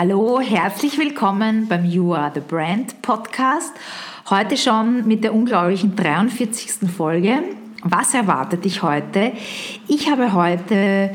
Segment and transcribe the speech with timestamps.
[0.00, 3.72] Hallo, herzlich willkommen beim You Are the Brand Podcast.
[4.30, 6.88] Heute schon mit der unglaublichen 43.
[6.88, 7.42] Folge.
[7.82, 9.32] Was erwartet dich heute?
[9.88, 11.10] Ich habe heute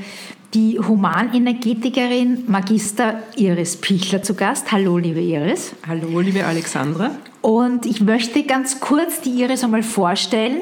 [0.53, 4.73] die Humanenergetikerin Magister Iris Pichler zu Gast.
[4.73, 5.73] Hallo, liebe Iris.
[5.87, 7.11] Hallo, liebe Alexandra.
[7.41, 10.57] Und ich möchte ganz kurz die Iris einmal vorstellen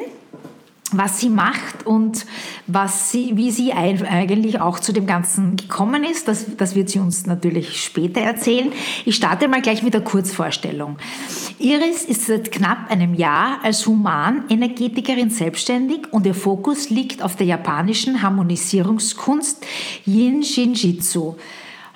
[0.98, 2.26] was sie macht und
[2.68, 6.28] was sie, wie sie eigentlich auch zu dem Ganzen gekommen ist.
[6.28, 8.72] Das, das wird sie uns natürlich später erzählen.
[9.06, 10.98] Ich starte mal gleich mit der Kurzvorstellung.
[11.60, 17.48] Iris ist seit knapp einem Jahr als Humanenergetikerin selbstständig und ihr Fokus liegt auf der
[17.48, 19.66] japanischen Harmonisierungskunst
[20.06, 21.36] Yin Shinjitsu.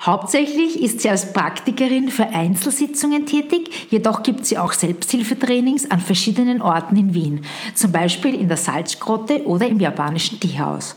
[0.06, 6.62] Hauptsächlich ist sie als Praktikerin für Einzelsitzungen tätig, jedoch gibt sie auch Selbsthilfetrainings an verschiedenen
[6.62, 10.94] Orten in Wien, zum Beispiel in der Salzgrotte oder im japanischen Teehaus.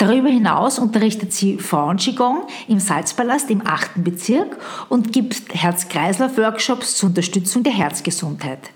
[0.00, 4.02] Darüber hinaus unterrichtet sie Frauen-Qigong im Salzpalast im 8.
[4.02, 4.56] Bezirk
[4.88, 8.70] und gibt Herz-Kreislauf-Workshops zur Unterstützung der Herzgesundheit.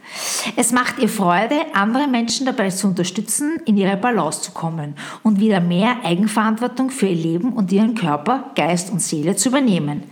[0.56, 5.40] Es macht ihr Freude, andere Menschen dabei zu unterstützen, in ihre Balance zu kommen und
[5.40, 10.02] wieder mehr Eigenverantwortung für ihr Leben und ihren Körper, Geist und Seele zu übernehmen.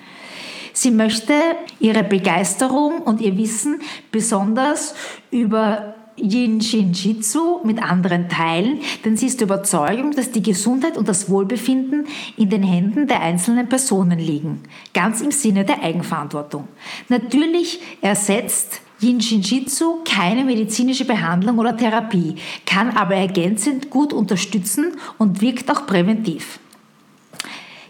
[0.72, 1.34] Sie möchte
[1.78, 4.94] ihre Begeisterung und ihr Wissen besonders
[5.30, 10.96] über Yin Shin Jitsu mit anderen teilen, denn sie ist der Überzeugung, dass die Gesundheit
[10.96, 16.68] und das Wohlbefinden in den Händen der einzelnen Personen liegen, ganz im Sinne der Eigenverantwortung.
[17.08, 22.36] Natürlich ersetzt Yin Shin Jitsu keine medizinische Behandlung oder Therapie,
[22.66, 26.60] kann aber ergänzend gut unterstützen und wirkt auch präventiv.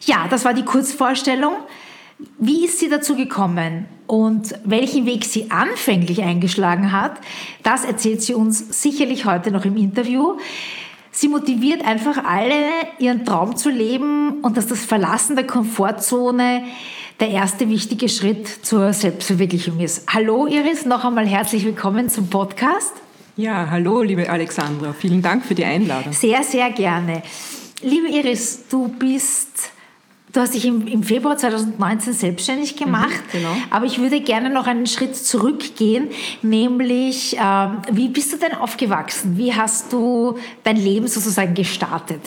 [0.04, 1.54] Ja, das war die Kurzvorstellung.
[2.38, 7.18] Wie ist sie dazu gekommen und welchen Weg sie anfänglich eingeschlagen hat,
[7.62, 10.38] das erzählt sie uns sicherlich heute noch im Interview.
[11.10, 12.64] Sie motiviert einfach alle,
[12.98, 16.64] ihren Traum zu leben und dass das Verlassen der Komfortzone
[17.20, 20.06] der erste wichtige Schritt zur Selbstverwirklichung ist.
[20.12, 22.94] Hallo Iris, noch einmal herzlich willkommen zum Podcast.
[23.36, 26.12] Ja, hallo liebe Alexandra, vielen Dank für die Einladung.
[26.12, 27.22] Sehr, sehr gerne.
[27.82, 29.70] Liebe Iris, du bist
[30.32, 33.54] Du hast dich im, im, Februar 2019 selbstständig gemacht, mhm, genau.
[33.68, 36.08] aber ich würde gerne noch einen Schritt zurückgehen,
[36.40, 39.36] nämlich ähm, wie bist du denn aufgewachsen?
[39.36, 42.20] Wie hast du dein Leben sozusagen gestartet?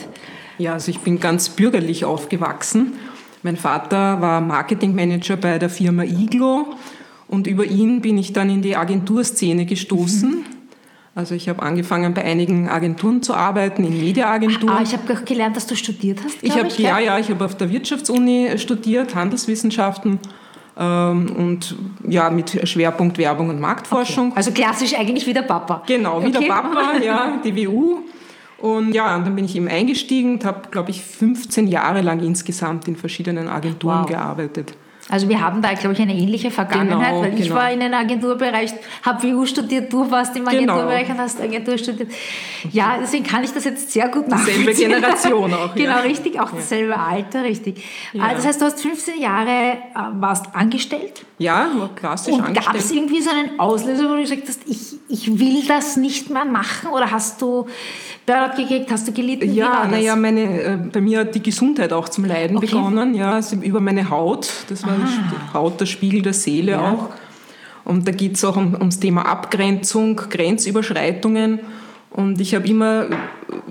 [0.59, 2.93] Ja, also ich bin ganz bürgerlich aufgewachsen.
[3.41, 6.75] Mein Vater war Marketingmanager bei der Firma Iglo
[7.27, 10.29] und über ihn bin ich dann in die Agenturszene gestoßen.
[10.29, 10.54] Mhm.
[11.15, 14.77] Also ich habe angefangen bei einigen Agenturen zu arbeiten, in Mediaagenturen.
[14.77, 16.37] Ah, ich habe gelernt, dass du studiert hast.
[16.41, 20.19] Ich habe ja, ja, ich habe auf der Wirtschaftsuni studiert, Handelswissenschaften
[20.77, 21.73] ähm, und
[22.05, 24.27] ja mit Schwerpunkt Werbung und Marktforschung.
[24.31, 24.37] Okay.
[24.37, 25.83] Also klassisch eigentlich wie der Papa.
[25.87, 26.39] Genau, wie okay.
[26.39, 27.99] der Papa, ja, die WU.
[28.57, 32.19] Und ja, und dann bin ich eben eingestiegen und habe, glaube ich, 15 Jahre lang
[32.19, 34.05] insgesamt in verschiedenen Agenturen wow.
[34.05, 34.75] gearbeitet.
[35.07, 37.55] Also wir haben da, glaube ich, eine ähnliche Vergangenheit, genau, weil ich genau.
[37.55, 38.73] war in einem Agenturbereich,
[39.03, 40.73] habe WU studiert, du warst im genau.
[40.73, 42.11] Agenturbereich und hast Agentur studiert.
[42.71, 44.65] Ja, deswegen kann ich das jetzt sehr gut nachvollziehen.
[44.65, 45.73] Selbe Generation auch.
[45.75, 45.99] genau, ja.
[45.99, 47.83] richtig, auch dasselbe Alter, richtig.
[48.13, 48.33] Ja.
[48.33, 49.77] Das heißt, du hast 15 Jahre, äh,
[50.13, 51.23] warst angestellt?
[51.37, 55.37] Ja, klassisch und gab es irgendwie so einen Auslöser, wo du gesagt hast, ich, ich
[55.37, 56.91] will das nicht mehr machen?
[56.91, 57.67] Oder hast du
[58.25, 59.53] Burnout gekriegt, hast du gelitten?
[59.53, 62.67] Ja, naja, meine, äh, bei mir hat die Gesundheit auch zum Leiden okay.
[62.67, 64.49] begonnen, ja, also über meine Haut.
[64.69, 65.53] Das war ah.
[65.53, 66.91] Haut der Spiegel der Seele ja.
[66.91, 67.09] auch.
[67.83, 71.59] Und da geht es auch um, ums Thema Abgrenzung, Grenzüberschreitungen.
[72.11, 73.07] Und ich habe immer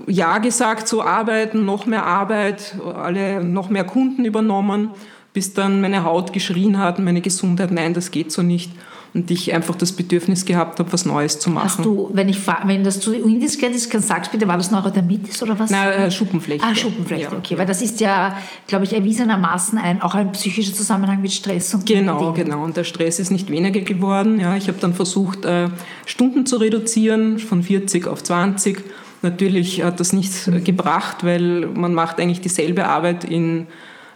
[0.05, 4.91] Ja gesagt zu arbeiten, noch mehr Arbeit, alle noch mehr Kunden übernommen,
[5.35, 8.71] bis dann meine Haut geschrien hat, meine Gesundheit, nein, das geht so nicht
[9.13, 11.65] und ich einfach das Bedürfnis gehabt habe, was Neues zu machen.
[11.65, 15.43] Hast du, wenn ich wenn das zu indiskret ist, kannst sagst bitte, war das Neurodermitis
[15.43, 15.71] oder was?
[15.71, 16.65] Nein, äh, Schuppenflechte.
[16.65, 17.37] Ah, Schuppenflechte, ja.
[17.37, 18.37] okay, weil das ist ja,
[18.67, 22.85] glaube ich, erwiesenermaßen ein, auch ein psychischer Zusammenhang mit Stress und Genau, genau, und der
[22.85, 24.39] Stress ist nicht weniger geworden.
[24.39, 25.69] Ja, ich habe dann versucht, äh,
[26.05, 28.83] Stunden zu reduzieren, von 40 auf 20.
[29.21, 30.63] Natürlich hat das nichts mhm.
[30.63, 33.65] gebracht, weil man macht eigentlich dieselbe Arbeit in äh,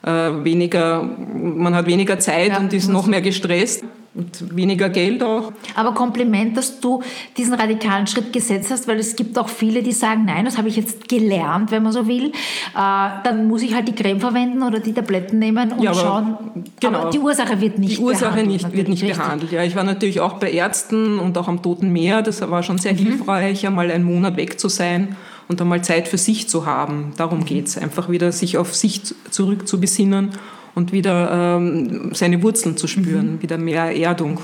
[0.01, 3.84] weniger, man hat weniger Zeit ja, und ist noch mehr gestresst.
[4.16, 5.51] und weniger Geld auch.
[5.75, 7.01] Aber Kompliment, dass du
[7.38, 10.68] diesen radikalen Schritt gesetzt hast, weil es gibt auch viele, die sagen, nein, das habe
[10.68, 12.28] ich jetzt gelernt, wenn man so will.
[12.28, 12.31] Äh,
[12.74, 16.38] dann muss ich halt die Creme verwenden oder die Tabletten nehmen und ja, aber, schauen.
[16.80, 17.00] Genau.
[17.00, 17.98] Aber die Ursache wird nicht behandelt.
[17.98, 19.19] Die Ursache behandelt, nicht, wird nicht richtig.
[19.19, 19.51] behandelt.
[19.51, 22.22] Ja, ich war natürlich auch bei Ärzten und auch am Toten Meer.
[22.22, 22.98] Das war schon sehr mhm.
[22.98, 25.16] hilfreich, einmal einen Monat weg zu sein
[25.50, 27.12] und einmal Zeit für sich zu haben.
[27.18, 27.46] Darum mhm.
[27.46, 27.78] geht es.
[27.78, 30.30] Einfach wieder sich auf sich zurück zu besinnen
[30.75, 33.42] und wieder ähm, seine Wurzeln zu spüren, mhm.
[33.42, 34.40] wieder mehr Erdung.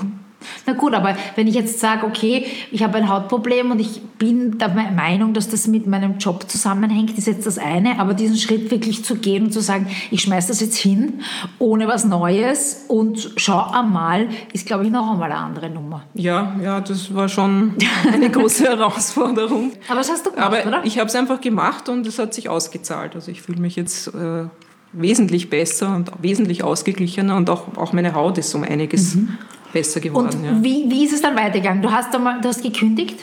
[0.66, 4.58] Na gut, aber wenn ich jetzt sage, okay, ich habe ein Hautproblem und ich bin
[4.58, 8.70] der Meinung, dass das mit meinem Job zusammenhängt, ist jetzt das eine, aber diesen Schritt
[8.70, 11.20] wirklich zu gehen und zu sagen, ich schmeiße das jetzt hin,
[11.58, 16.04] ohne was Neues und schau einmal, ist, glaube ich, noch einmal eine andere Nummer.
[16.14, 17.74] Ja, ja, das war schon
[18.12, 19.72] eine große Herausforderung.
[19.88, 20.84] Aber das hast du gemacht, aber oder?
[20.84, 23.14] Ich habe es einfach gemacht und es hat sich ausgezahlt.
[23.14, 24.08] Also ich fühle mich jetzt...
[24.08, 24.46] Äh,
[24.92, 29.36] wesentlich besser und wesentlich ausgeglichener und auch, auch meine Haut ist um einiges mhm.
[29.76, 30.38] Besser geworden.
[30.38, 30.62] Und ja.
[30.62, 31.82] wie, wie ist es dann weitergegangen?
[31.82, 33.16] Du hast, einmal, du hast gekündigt?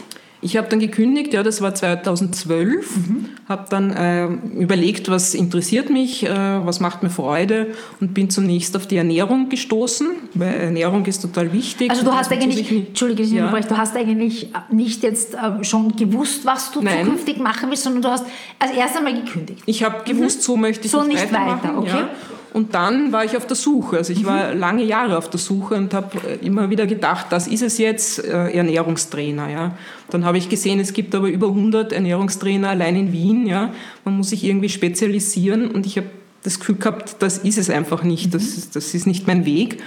[0.44, 3.26] Ich habe dann gekündigt, ja, das war 2012, mhm.
[3.48, 4.26] habe dann äh,
[4.60, 7.68] überlegt, was interessiert mich, äh, was macht mir Freude
[8.02, 11.90] und bin zunächst auf die Ernährung gestoßen, weil Ernährung ist total wichtig.
[11.90, 13.50] Also du hast eigentlich, Entschuldige, ja.
[13.50, 17.06] du hast eigentlich nicht jetzt äh, schon gewusst, was du Nein.
[17.06, 18.26] zukünftig machen willst, sondern du hast
[18.60, 19.64] als erstes einmal gekündigt.
[19.66, 20.44] Ich habe gewusst, mhm.
[20.44, 21.88] so möchte ich so nicht, nicht weiter, okay.
[21.88, 22.10] Ja.
[22.54, 23.98] Und dann war ich auf der Suche.
[23.98, 24.60] Also ich war mhm.
[24.60, 28.24] lange Jahre auf der Suche und habe äh, immer wieder gedacht, das ist es jetzt,
[28.24, 29.50] äh, Ernährungstrainer.
[29.50, 29.78] Ja.
[30.12, 33.48] Dann habe ich gesehen, es gibt aber über 100 Ernährungstrainer allein in Wien.
[33.48, 33.74] Ja.
[34.06, 36.08] Man muss sich irgendwie spezialisieren und ich habe
[36.44, 38.62] das Gefühl gehabt, das ist es einfach nicht, das, mhm.
[38.74, 39.82] das ist nicht mein Weg.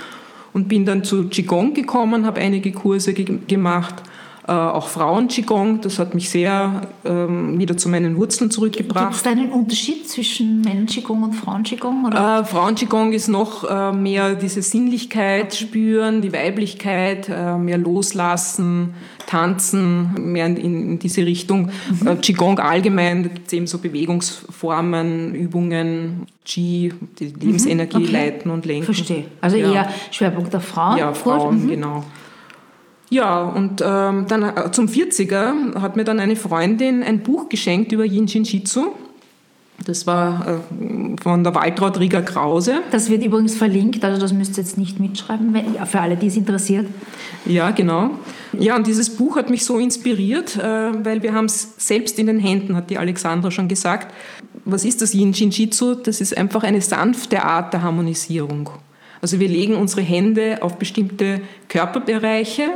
[0.52, 4.02] Und bin dann zu Qigong gekommen, habe einige Kurse ge gemacht
[4.48, 5.80] äh, auch Frauen-Qigong.
[5.80, 9.06] Das hat mich sehr ähm, wieder zu meinen Wurzeln zurückgebracht.
[9.06, 12.12] Gibt es da einen Unterschied zwischen Männen-Qigong und Frauen-Qigong?
[12.12, 18.94] Äh, Frauen-Qigong ist noch äh, mehr diese Sinnlichkeit spüren, die Weiblichkeit, äh, mehr loslassen,
[19.26, 21.70] tanzen, mehr in, in diese Richtung.
[22.00, 22.06] Mhm.
[22.06, 28.04] Äh, Qigong allgemein, da gibt es eben so Bewegungsformen, Übungen, Qi, die Lebensenergie mhm.
[28.04, 28.12] okay.
[28.12, 28.84] leiten und lenken.
[28.84, 29.24] Verstehe.
[29.40, 29.72] Also ja.
[29.72, 30.98] eher Schwerpunkt der Frauen?
[30.98, 31.68] Ja, Frauen, mhm.
[31.68, 32.04] genau.
[33.08, 37.92] Ja, und ähm, dann äh, zum 40er hat mir dann eine Freundin ein Buch geschenkt
[37.92, 38.92] über Yin Shin Jitsu.
[39.84, 42.80] Das war äh, von der Waltraud Rieger Krause.
[42.90, 46.16] Das wird übrigens verlinkt, also das müsst ihr jetzt nicht mitschreiben, wenn, ja, für alle,
[46.16, 46.86] die es interessiert.
[47.44, 48.10] Ja, genau.
[48.58, 52.26] Ja, und dieses Buch hat mich so inspiriert, äh, weil wir haben es selbst in
[52.26, 54.12] den Händen, hat die Alexandra schon gesagt.
[54.64, 55.94] Was ist das Yin Shin Jitsu?
[55.94, 58.70] Das ist einfach eine sanfte Art der Harmonisierung.
[59.20, 62.70] Also wir legen unsere Hände auf bestimmte Körperbereiche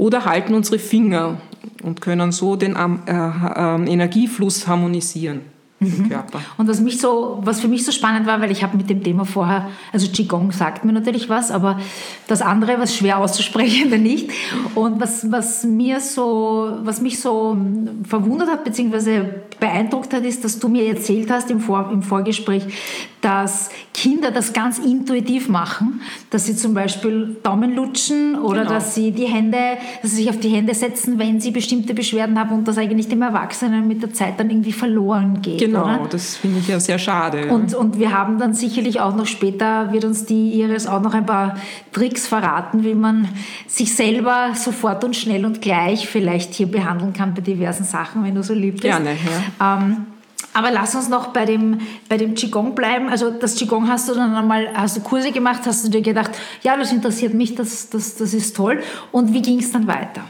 [0.00, 1.36] oder halten unsere Finger
[1.82, 5.42] und können so den äh, äh, Energiefluss harmonisieren.
[5.78, 6.10] Mhm.
[6.10, 6.40] Körper.
[6.58, 9.02] Und was mich so, was für mich so spannend war, weil ich habe mit dem
[9.02, 11.80] Thema vorher, also Qigong sagt mir natürlich was, aber
[12.26, 14.30] das andere, was schwer auszusprechen, nicht.
[14.74, 17.56] Und was, was mir so, was mich so
[18.06, 22.64] verwundert hat, beziehungsweise beeindruckt hat, ist, dass du mir erzählt hast im, Vor im Vorgespräch,
[23.20, 26.00] dass Kinder das ganz intuitiv machen,
[26.30, 28.74] dass sie zum Beispiel Daumen lutschen oder genau.
[28.74, 29.58] dass sie die Hände,
[30.00, 33.08] dass sie sich auf die Hände setzen, wenn sie bestimmte Beschwerden haben und das eigentlich
[33.08, 35.58] dem Erwachsenen mit der Zeit dann irgendwie verloren geht.
[35.58, 36.08] Genau, oder?
[36.10, 37.48] das finde ich ja sehr schade.
[37.52, 41.12] Und, und wir haben dann sicherlich auch noch später, wird uns die Iris auch noch
[41.12, 41.56] ein paar
[41.92, 43.28] Tricks verraten, wie man
[43.66, 48.34] sich selber sofort und schnell und gleich vielleicht hier behandeln kann bei diversen Sachen, wenn
[48.34, 48.84] du so lieb bist.
[48.84, 49.10] Gerne,
[49.58, 49.78] ja.
[49.78, 50.06] Ähm,
[50.52, 53.08] aber lass uns noch bei dem, bei dem Qigong bleiben.
[53.08, 56.32] Also das Qigong hast du dann einmal, hast du Kurse gemacht, hast du dir gedacht,
[56.62, 58.82] ja, das interessiert mich, das, das, das ist toll.
[59.12, 60.22] Und wie ging es dann weiter?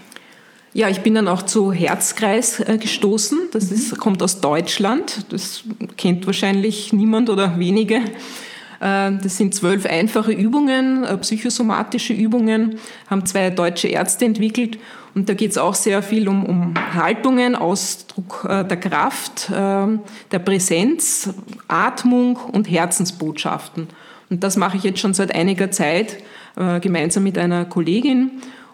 [0.73, 3.49] Ja, ich bin dann auch zu Herzkreis äh, gestoßen.
[3.53, 5.27] Das ist, kommt aus Deutschland.
[5.31, 5.65] Das
[5.97, 7.97] kennt wahrscheinlich niemand oder wenige.
[7.97, 14.79] Äh, das sind zwölf einfache Übungen, äh, psychosomatische Übungen, haben zwei deutsche Ärzte entwickelt
[15.15, 19.87] und da geht es auch sehr viel um, um Haltungen, Ausdruck äh, der Kraft, äh,
[20.31, 21.31] der Präsenz,
[21.69, 23.89] Atmung und Herzensbotschaften.
[24.31, 26.19] Und das mache ich jetzt schon seit einiger Zeit
[26.57, 28.31] äh, gemeinsam mit einer Kollegin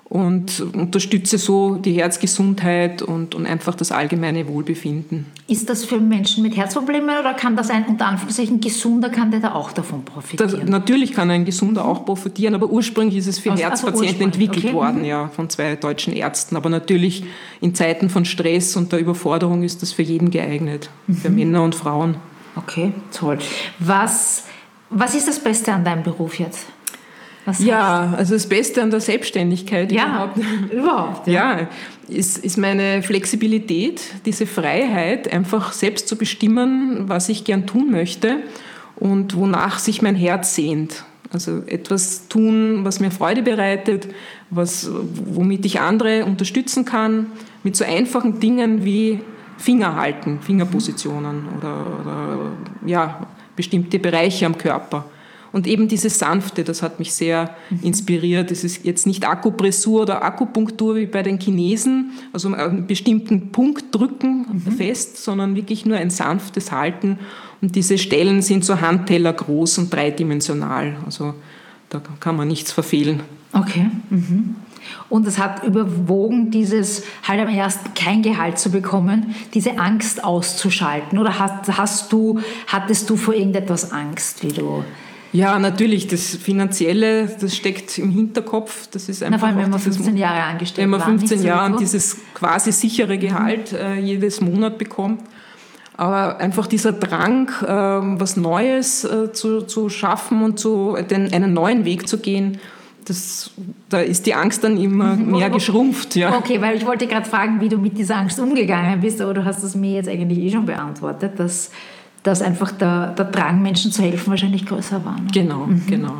[0.09, 5.27] und unterstütze so die Herzgesundheit und, und einfach das allgemeine Wohlbefinden.
[5.49, 9.41] Ist das für Menschen mit Herzproblemen oder kann das ein unter Anführungszeichen gesunder, kann der
[9.41, 10.61] da auch davon profitieren?
[10.61, 14.67] Das, natürlich kann ein gesunder auch profitieren, aber ursprünglich ist es für also, Herzpatienten entwickelt
[14.67, 14.75] okay.
[14.75, 15.07] worden, mhm.
[15.07, 16.55] ja, von zwei deutschen Ärzten.
[16.55, 17.25] Aber natürlich
[17.61, 21.17] in Zeiten von Stress und der Überforderung ist das für jeden geeignet, mhm.
[21.17, 22.17] für Männer und Frauen.
[22.55, 23.39] Okay, toll.
[23.81, 24.45] Was,
[24.89, 26.67] was ist das Beste an deinem Beruf jetzt?
[27.47, 30.39] Was ja, also das Beste an der Selbstständigkeit ja, überhaupt,
[30.73, 31.61] überhaupt ja.
[31.61, 31.69] ja,
[32.09, 38.39] ist, ist meine Flexibilität, diese Freiheit, einfach selbst zu bestimmen, was ich gern tun möchte
[38.97, 41.05] und wonach sich mein Herz sehnt.
[41.33, 44.09] Also etwas tun, was mir Freude bereitet,
[44.51, 47.27] was, womit ich andere unterstützen kann,
[47.63, 49.21] mit so einfachen Dingen wie
[49.57, 52.39] Finger halten, Fingerpositionen oder, oder
[52.85, 55.05] ja, bestimmte Bereiche am Körper.
[55.57, 58.51] Und eben dieses Sanfte, das hat mich sehr inspiriert.
[58.51, 63.87] Es ist jetzt nicht Akupressur oder Akupunktur wie bei den Chinesen, also einen bestimmten Punkt
[63.95, 64.73] drücken mhm.
[64.73, 67.19] fest, sondern wirklich nur ein sanftes Halten.
[67.63, 70.99] Und diese Stellen sind so Handteller groß und dreidimensional.
[71.07, 71.33] Also
[71.89, 73.23] da kann man nichts verfehlen.
[73.55, 73.87] Okay.
[74.11, 74.57] Mhm.
[75.09, 81.19] Und es hat überwogen, dieses halt am ersten kein Gehalt zu bekommen, diese Angst auszuschalten.
[81.19, 84.85] Oder hast, hast du, hattest du vor irgendetwas Angst, wie du
[85.37, 86.07] ja, natürlich.
[86.07, 88.89] Das Finanzielle, das steckt im Hinterkopf.
[88.91, 91.77] Das ist einfach Na, vor allem, wenn man 15 Jahre angestellt Wenn man 15 Jahre
[91.77, 93.79] dieses quasi sichere Gehalt mhm.
[93.79, 95.23] äh, jedes Monat bekommt.
[95.99, 101.53] Aber einfach dieser Drang, äh, was Neues äh, zu, zu schaffen und zu, den, einen
[101.53, 102.59] neuen Weg zu gehen,
[103.07, 103.53] das,
[103.89, 105.33] da ist die Angst dann immer mhm.
[105.33, 106.17] mehr geschrumpft.
[106.17, 106.37] Ja.
[106.37, 109.45] Okay, weil ich wollte gerade fragen, wie du mit dieser Angst umgegangen bist, aber du
[109.45, 111.71] hast es mir jetzt eigentlich eh schon beantwortet, dass
[112.27, 115.15] dass einfach der, der Drang, Menschen zu helfen, wahrscheinlich größer war.
[115.15, 115.29] Ne?
[115.33, 115.87] Genau, mhm.
[115.87, 116.15] genau.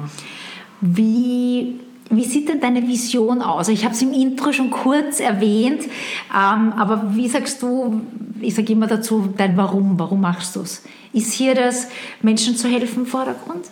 [0.81, 3.69] Wie, wie sieht denn deine Vision aus?
[3.69, 8.03] Ich habe es im Intro schon kurz erwähnt, ähm, aber wie sagst du,
[8.41, 10.85] ich sage immer dazu, dein Warum, warum machst du es?
[11.13, 11.89] Ist hier das
[12.23, 13.65] Menschen zu helfen im Vordergrund?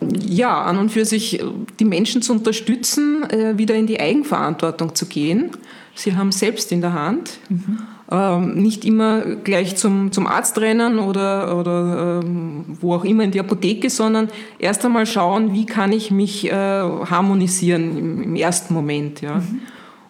[0.00, 1.42] Ja, an und für sich
[1.80, 5.50] die Menschen zu unterstützen, äh, wieder in die Eigenverantwortung zu gehen.
[5.96, 7.38] Sie haben selbst in der Hand.
[7.48, 7.78] Mhm
[8.10, 13.30] ähm, nicht immer gleich zum, zum Arzt rennen oder, oder ähm, wo auch immer in
[13.30, 18.74] die Apotheke, sondern erst einmal schauen, wie kann ich mich äh, harmonisieren im, im, ersten
[18.74, 19.22] Moment.
[19.22, 19.36] Ja.
[19.36, 19.60] Mhm.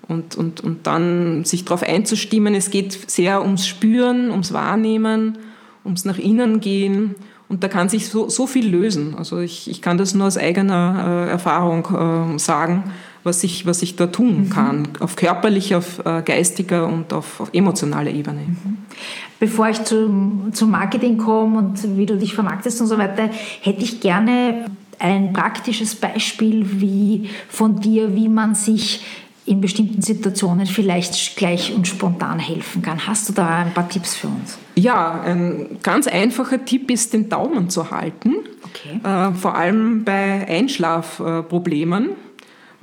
[0.09, 5.39] Und, und, und dann sich darauf einzustimmen, es geht sehr ums Spüren, ums Wahrnehmen,
[5.85, 7.15] ums nach innen gehen.
[7.49, 9.15] Und da kann sich so, so viel lösen.
[9.17, 12.85] Also ich, ich kann das nur aus eigener äh, Erfahrung äh, sagen
[13.25, 14.51] was ich, was ich da tun mhm.
[14.51, 18.41] kann, auf körperlicher, auf äh, geistiger und auf, auf emotionaler Ebene.
[18.41, 18.79] Mhm.
[19.41, 23.31] Bevor ich zum, zum Marketing komme und wie du dich vermarktest und so weiter,
[23.63, 24.67] hätte ich gerne
[24.99, 29.05] ein praktisches Beispiel wie von dir, wie man sich
[29.47, 33.07] in bestimmten Situationen vielleicht gleich und spontan helfen kann.
[33.07, 34.59] Hast du da ein paar Tipps für uns?
[34.75, 38.37] Ja, ein ganz einfacher Tipp ist, den Daumen zu halten.
[38.65, 39.01] Okay.
[39.05, 42.11] Äh, vor allem bei Einschlafproblemen.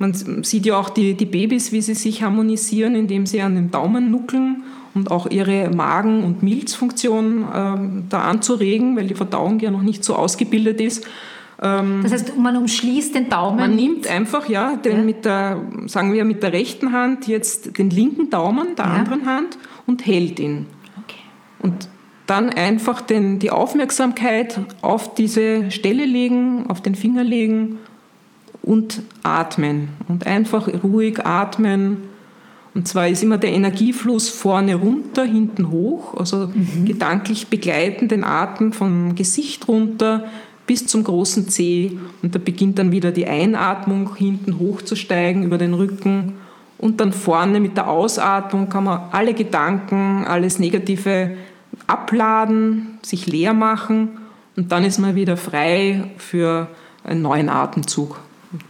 [0.02, 3.70] Man sieht ja auch die, die Babys, wie sie sich harmonisieren, indem sie an den
[3.70, 9.70] Daumen nuckeln und auch ihre Magen- und Milzfunktion äh, da anzuregen, weil die Verdauung ja
[9.70, 11.06] noch nicht so ausgebildet ist.
[11.62, 13.58] Ähm, das heißt, man umschließt den Daumen?
[13.58, 15.02] Man nimmt einfach, ja, den ja.
[15.04, 18.90] mit der, sagen wir mit der rechten Hand jetzt den linken Daumen der ja.
[18.90, 19.56] anderen Hand
[19.86, 20.66] und hält ihn.
[21.04, 21.20] Okay.
[21.60, 21.88] Und
[22.26, 27.78] dann einfach den, die Aufmerksamkeit auf diese Stelle legen, auf den Finger legen
[28.62, 29.88] und atmen.
[30.08, 31.98] Und einfach ruhig atmen.
[32.74, 36.86] Und zwar ist immer der Energiefluss vorne runter, hinten hoch, also mhm.
[36.86, 40.24] gedanklich begleiten den Atem vom Gesicht runter
[40.66, 41.98] bis zum großen Zeh.
[42.22, 46.34] Und da beginnt dann wieder die Einatmung hinten hoch zu steigen über den Rücken.
[46.78, 51.36] Und dann vorne mit der Ausatmung kann man alle Gedanken, alles Negative
[51.86, 54.18] abladen, sich leer machen.
[54.56, 56.68] Und dann ist man wieder frei für
[57.04, 58.18] einen neuen Atemzug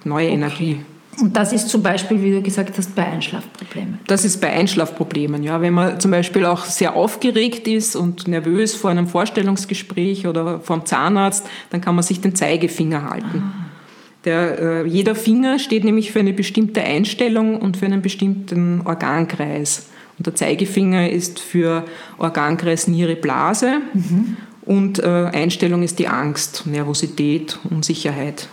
[0.04, 0.34] neue okay.
[0.34, 0.80] Energie.
[1.20, 3.98] Und das ist zum Beispiel, wie du gesagt hast, bei Einschlafproblemen.
[4.06, 5.60] Das ist bei Einschlafproblemen, ja.
[5.60, 10.78] Wenn man zum Beispiel auch sehr aufgeregt ist und nervös vor einem Vorstellungsgespräch oder vor
[10.78, 13.42] dem Zahnarzt, dann kann man sich den Zeigefinger halten.
[13.44, 13.72] Ah.
[14.24, 19.88] Der, äh, jeder Finger steht nämlich für eine bestimmte Einstellung und für einen bestimmten Organkreis.
[20.16, 21.84] Und der Zeigefinger ist für
[22.18, 24.36] Organkreis Niere Blase mhm.
[24.62, 28.48] und äh, Einstellung ist die Angst, Nervosität, Unsicherheit.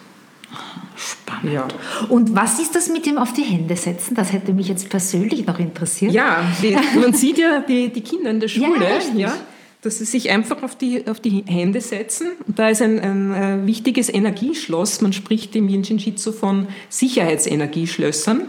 [0.99, 1.53] Spannend.
[1.53, 1.67] Ja.
[2.09, 4.15] Und was ist das mit dem auf die Hände setzen?
[4.15, 6.11] Das hätte mich jetzt persönlich noch interessiert.
[6.11, 9.33] Ja, die, man sieht ja die, die, Kinder in der Schule, ja, ja,
[9.81, 12.31] dass sie sich einfach auf die, auf die Hände setzen.
[12.45, 14.99] Und da ist ein, ein, äh, wichtiges Energieschloss.
[14.99, 18.41] Man spricht im Yin Jitsu von Sicherheitsenergieschlössern.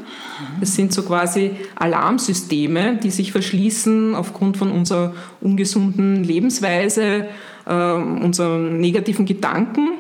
[0.59, 7.29] Das sind so quasi Alarmsysteme, die sich verschließen aufgrund von unserer ungesunden Lebensweise,
[7.67, 9.91] äh, unseren negativen Gedanken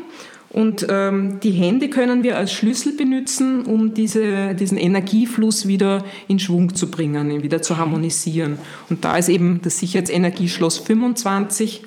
[0.52, 6.40] und ähm, die Hände können wir als Schlüssel benutzen, um diese, diesen Energiefluss wieder in
[6.40, 8.59] Schwung zu bringen, wieder zu harmonisieren.
[8.88, 11.83] Und da ist eben das Sicherheitsenergieschloss 25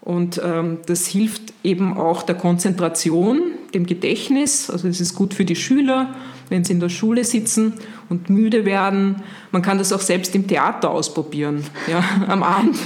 [0.00, 3.40] und ähm, das hilft eben auch der Konzentration,
[3.74, 4.70] dem Gedächtnis.
[4.70, 6.14] Also es ist gut für die Schüler,
[6.48, 7.74] wenn sie in der Schule sitzen
[8.08, 9.22] und müde werden.
[9.52, 12.76] Man kann das auch selbst im Theater ausprobieren, ja, am Abend,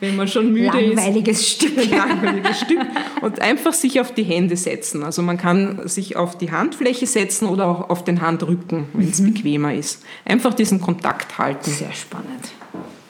[0.00, 1.50] wenn man schon müde Langweiliges ist.
[1.50, 1.90] Stück.
[1.90, 2.80] Langweiliges Stück.
[3.20, 5.02] Und einfach sich auf die Hände setzen.
[5.02, 9.20] Also man kann sich auf die Handfläche setzen oder auch auf den Handrücken, wenn es
[9.20, 9.34] mhm.
[9.34, 10.02] bequemer ist.
[10.24, 11.70] Einfach diesen Kontakt halten.
[11.70, 12.52] Sehr spannend.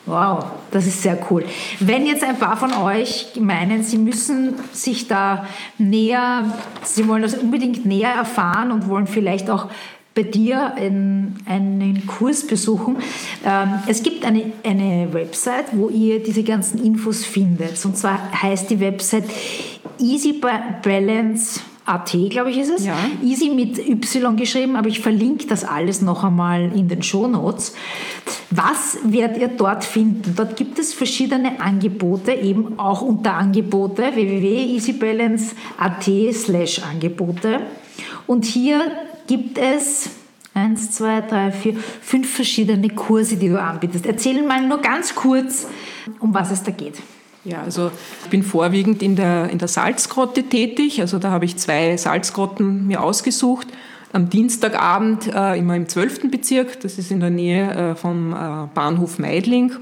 [0.06, 1.44] Wow, das ist sehr cool.
[1.80, 5.46] Wenn jetzt ein paar von euch meinen, sie müssen sich da
[5.78, 6.44] näher,
[6.82, 9.68] sie wollen das unbedingt näher erfahren und wollen vielleicht auch
[10.14, 12.98] bei dir einen, einen Kurs besuchen.
[13.44, 17.82] Ähm, es gibt eine, eine Website, wo ihr diese ganzen Infos findet.
[17.84, 19.24] Und zwar heißt die Website
[19.98, 20.40] Easy
[20.82, 22.86] Balance AT, glaube ich, ist es.
[22.86, 22.96] Ja.
[23.22, 27.74] Easy mit Y geschrieben, aber ich verlinke das alles noch einmal in den Show Notes.
[28.50, 30.34] Was werdet ihr dort finden?
[30.36, 37.60] Dort gibt es verschiedene Angebote, eben auch unter Angebote www.easybalance.at slash Angebote.
[38.26, 38.80] Und hier
[39.26, 40.08] gibt es
[40.54, 44.06] eins, zwei, drei, vier, fünf verschiedene Kurse, die du anbietest.
[44.06, 45.66] Erzähl mal nur ganz kurz,
[46.20, 47.02] um was es da geht.
[47.44, 47.90] Ja, also
[48.24, 51.00] ich bin vorwiegend in der, in der Salzgrotte tätig.
[51.00, 53.66] Also da habe ich zwei Salzgrotten mir ausgesucht.
[54.12, 56.30] Am Dienstagabend äh, immer im 12.
[56.30, 59.72] Bezirk, das ist in der Nähe äh, vom äh, Bahnhof Meidling.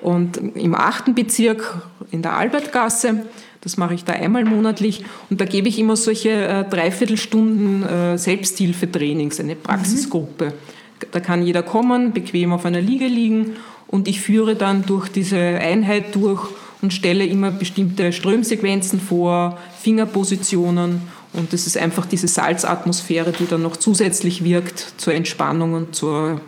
[0.00, 1.14] Und im 8.
[1.14, 3.26] Bezirk in der Albertgasse,
[3.60, 5.04] das mache ich da einmal monatlich.
[5.28, 10.46] Und da gebe ich immer solche äh, Dreiviertelstunden äh, Selbsthilfetrainings, eine Praxisgruppe.
[10.46, 11.06] Mhm.
[11.12, 13.56] Da kann jeder kommen, bequem auf einer Liege liegen
[13.86, 16.46] und ich führe dann durch diese Einheit durch
[16.82, 23.62] und stelle immer bestimmte Strömsequenzen vor, Fingerpositionen und das ist einfach diese Salzatmosphäre, die dann
[23.62, 26.40] noch zusätzlich wirkt zur Entspannung und zur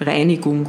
[0.00, 0.68] Reinigung.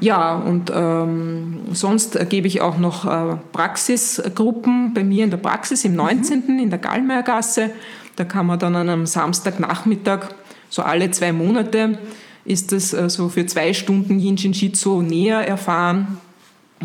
[0.00, 5.84] Ja, und ähm, sonst gebe ich auch noch äh, Praxisgruppen bei mir in der Praxis
[5.84, 6.44] im 19.
[6.46, 6.58] Mhm.
[6.60, 7.70] in der Gallmeiergasse.
[8.14, 10.28] Da kann man dann an einem Samstagnachmittag,
[10.68, 11.98] so alle zwei Monate,
[12.44, 16.18] ist das äh, so für zwei Stunden Yin Shin Jitsu näher erfahren.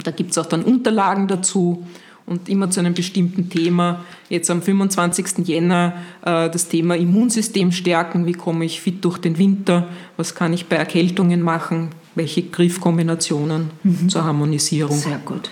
[0.02, 1.86] Da gibt es auch dann Unterlagen dazu
[2.26, 4.04] und immer zu einem bestimmten Thema.
[4.30, 5.48] Jetzt am 25.
[5.48, 8.26] Jänner äh, das Thema Immunsystem stärken.
[8.26, 9.88] Wie komme ich fit durch den Winter?
[10.18, 11.90] Was kann ich bei Erkältungen machen?
[12.16, 14.10] Welche Griffkombinationen mhm.
[14.10, 14.98] zur Harmonisierung?
[14.98, 15.50] Sehr gut.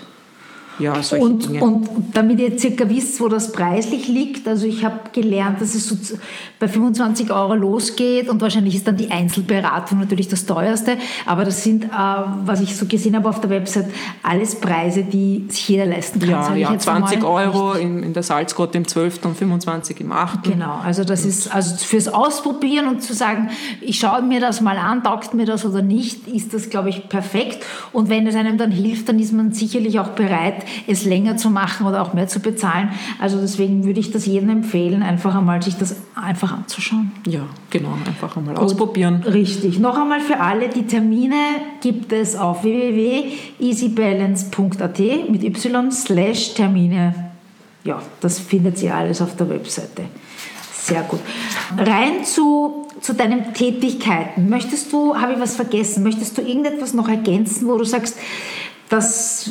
[0.78, 1.62] Ja, solche und, Dinge.
[1.62, 5.88] Und damit ihr circa wisst, wo das preislich liegt, also ich habe gelernt, dass es
[5.88, 5.96] so
[6.58, 11.62] bei 25 Euro losgeht und wahrscheinlich ist dann die Einzelberatung natürlich das teuerste, aber das
[11.62, 13.86] sind, äh, was ich so gesehen habe auf der Website,
[14.22, 16.56] alles Preise, die sich jeder leisten kann.
[16.56, 19.24] Ja, ja 20 Euro in, in, der Salzgrotte im 12.
[19.24, 20.44] und 25 im 8.
[20.44, 24.78] Genau, also das ist also fürs Ausprobieren und zu sagen, ich schaue mir das mal
[24.78, 27.64] an, taugt mir das oder nicht, ist das, glaube ich, perfekt.
[27.92, 31.50] Und wenn es einem dann hilft, dann ist man sicherlich auch bereit, es länger zu
[31.50, 32.90] machen oder auch mehr zu bezahlen.
[33.20, 37.12] Also deswegen würde ich das jedem empfehlen, einfach einmal sich das einfach anzuschauen.
[37.26, 39.22] Ja, genau, einfach einmal Gut, ausprobieren.
[39.24, 39.78] Richtig.
[39.78, 41.36] Noch einmal für alle, die Termine
[41.80, 44.98] gibt es auf www.easybalance.at
[45.30, 47.32] mit y slash Termine.
[47.84, 50.04] Ja, das findet ihr alles auf der Webseite.
[50.72, 51.20] Sehr gut.
[51.78, 54.48] Rein zu, zu deinen Tätigkeiten.
[54.48, 58.16] Möchtest du, habe ich was vergessen, möchtest du irgendetwas noch ergänzen, wo du sagst,
[58.88, 59.50] das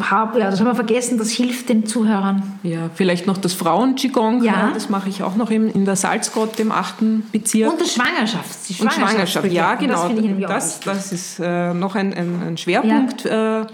[0.00, 2.42] hab, ja, das haben wir vergessen, das hilft den Zuhörern.
[2.62, 4.70] Ja, vielleicht noch das Frauen-Qigong, ja.
[4.74, 7.30] das mache ich auch noch in, in der Salzgrotte im 8.
[7.32, 7.72] Bezirk.
[7.72, 9.02] Und das Schwangerschafts-, die Schwangerschaft.
[9.02, 10.08] Und Schwangerschaft, ja genau.
[10.46, 13.24] Das, das, das ist äh, noch ein, ein, ein Schwerpunkt.
[13.24, 13.62] Ja.
[13.62, 13.66] Äh,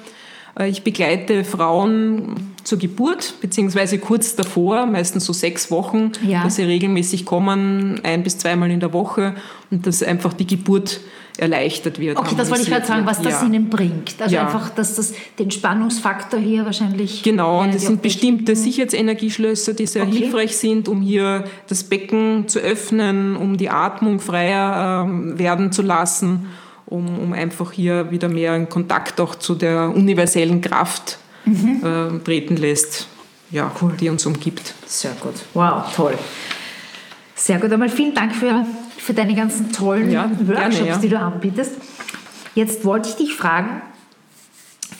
[0.68, 6.44] ich begleite Frauen zur Geburt, beziehungsweise kurz davor, meistens so sechs Wochen, ja.
[6.44, 9.34] dass sie regelmäßig kommen, ein bis zweimal in der Woche
[9.70, 11.00] und dass einfach die Geburt
[11.40, 12.18] erleichtert wird.
[12.18, 14.14] Okay, das wollte ich gerade sagen, was das Ihnen bringt.
[14.20, 14.46] Also ja.
[14.46, 17.22] einfach, dass das den Spannungsfaktor hier wahrscheinlich.
[17.22, 20.18] Genau, und das sind bestimmte Sicherheitsenergieschlösser, die sehr okay.
[20.18, 25.82] hilfreich sind, um hier das Becken zu öffnen, um die Atmung freier äh, werden zu
[25.82, 26.48] lassen,
[26.86, 31.82] um, um einfach hier wieder mehr in Kontakt auch zu der universellen Kraft mhm.
[31.82, 33.08] äh, treten lässt,
[33.50, 33.94] ja, cool.
[33.98, 34.74] die uns umgibt.
[34.86, 35.34] Sehr gut.
[35.54, 36.18] Wow, toll.
[37.34, 37.72] Sehr gut.
[37.72, 38.66] Einmal vielen Dank für
[39.00, 40.98] für deine ganzen tollen ja, Workshops, gerne, ja.
[40.98, 41.72] die du anbietest.
[42.54, 43.82] Jetzt wollte ich dich fragen,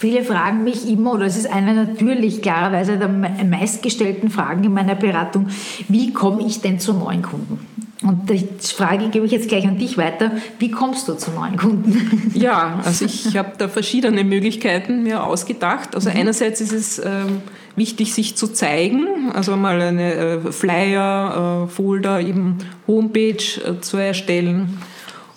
[0.00, 4.94] Viele fragen mich immer, oder es ist eine natürlich klarerweise der meistgestellten Fragen in meiner
[4.94, 5.48] Beratung,
[5.88, 7.66] wie komme ich denn zu neuen Kunden?
[8.02, 10.32] Und die Frage gebe ich jetzt gleich an dich weiter.
[10.58, 12.30] Wie kommst du zu neuen Kunden?
[12.34, 15.94] Ja, also ich habe da verschiedene Möglichkeiten mir ausgedacht.
[15.94, 16.16] Also mhm.
[16.16, 17.42] einerseits ist es ähm,
[17.76, 23.96] wichtig, sich zu zeigen, also mal eine äh, Flyer, äh, Folder, eben Homepage äh, zu
[23.96, 24.78] erstellen.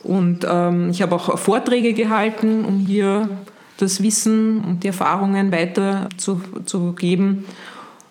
[0.04, 3.30] Und ähm, ich habe auch Vorträge gehalten, um hier
[3.78, 7.46] das Wissen und die Erfahrungen weiter zu, zu geben.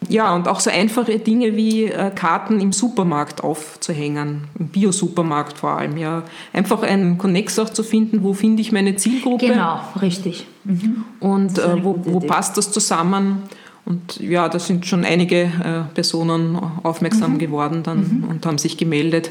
[0.09, 5.79] Ja, und auch so einfache Dinge wie äh, Karten im Supermarkt aufzuhängen, im Bio-Supermarkt vor
[5.79, 5.97] allem.
[5.97, 6.25] Ja.
[6.53, 9.47] Einfach einen Connex auch zu finden, wo finde ich meine Zielgruppe.
[9.47, 10.47] Genau, richtig.
[10.65, 11.05] Mhm.
[11.21, 13.43] Und äh, wo, wo passt das zusammen?
[13.85, 17.39] Und ja, da sind schon einige äh, Personen aufmerksam mhm.
[17.39, 18.25] geworden dann mhm.
[18.29, 19.31] und haben sich gemeldet.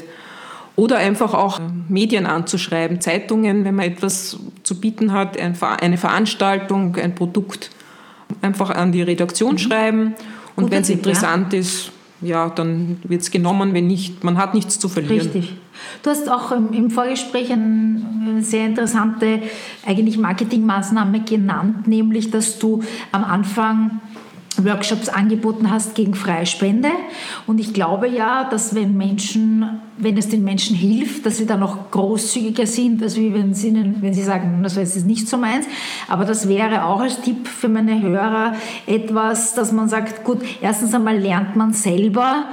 [0.76, 6.96] Oder einfach auch äh, Medien anzuschreiben, Zeitungen, wenn man etwas zu bieten hat, eine Veranstaltung,
[6.96, 7.70] ein Produkt,
[8.40, 9.58] einfach an die Redaktion mhm.
[9.58, 10.14] schreiben.
[10.54, 11.60] Und wenn es interessant ja.
[11.60, 15.30] ist, ja, dann wird es genommen, wenn nicht, man hat nichts zu verlieren.
[15.32, 15.56] Richtig.
[16.02, 19.40] Du hast auch im Vorgespräch eine sehr interessante
[19.84, 24.00] eigentlich Marketingmaßnahme genannt, nämlich dass du am Anfang
[24.58, 26.90] Workshops angeboten hast gegen freie Spende.
[27.46, 31.60] Und ich glaube ja, dass wenn Menschen, wenn es den Menschen hilft, dass sie dann
[31.60, 35.66] noch großzügiger sind, als wenn sie, wenn sie sagen, das ist nicht so meins.
[36.08, 38.54] Aber das wäre auch als Tipp für meine Hörer
[38.86, 42.46] etwas, dass man sagt, gut, erstens einmal lernt man selber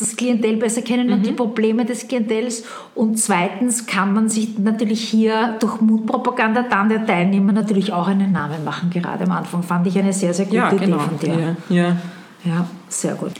[0.00, 1.12] das Klientel besser kennen mhm.
[1.14, 2.64] und die Probleme des Klientels.
[2.94, 8.32] Und zweitens kann man sich natürlich hier durch Mutpropaganda dann der Teilnehmer natürlich auch einen
[8.32, 8.90] Namen machen.
[8.90, 10.96] Gerade am Anfang fand ich eine sehr, sehr gute ja, genau.
[10.96, 11.56] Idee von dir.
[11.68, 11.96] Ja, ja.
[12.44, 13.32] ja, sehr gut.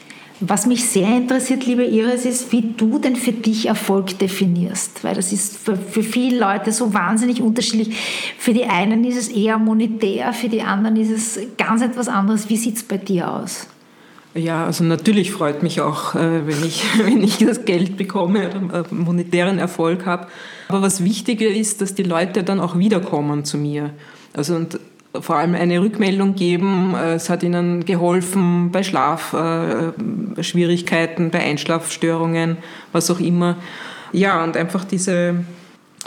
[0.43, 5.05] Was mich sehr interessiert, liebe Iris, ist, wie du denn für dich Erfolg definierst.
[5.05, 7.95] Weil das ist für, für viele Leute so wahnsinnig unterschiedlich.
[8.39, 12.49] Für die einen ist es eher monetär, für die anderen ist es ganz etwas anderes.
[12.49, 13.67] Wie sieht es bei dir aus?
[14.35, 18.81] Ja, also natürlich freut mich auch, äh, wenn ich, wenn ich das Geld bekomme oder
[18.81, 20.29] äh, monetären Erfolg habe.
[20.69, 23.91] Aber was wichtiger ist, dass die Leute dann auch wiederkommen zu mir.
[24.33, 24.79] Also und
[25.21, 26.95] vor allem eine Rückmeldung geben.
[26.95, 32.59] Äh, es hat ihnen geholfen bei Schlafschwierigkeiten, bei Einschlafstörungen,
[32.93, 33.57] was auch immer.
[34.13, 35.45] Ja, und einfach diese,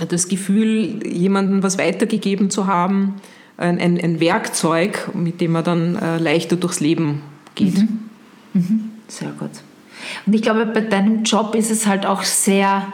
[0.08, 3.16] das Gefühl, jemandem was weitergegeben zu haben,
[3.58, 7.22] ein, ein, Werkzeug, mit dem man dann leichter durchs Leben
[7.56, 7.78] geht.
[7.78, 8.04] Mhm.
[8.54, 8.92] Mhm.
[9.08, 9.52] Sehr gut.
[10.26, 12.88] Und ich glaube, bei deinem Job ist es halt auch sehr,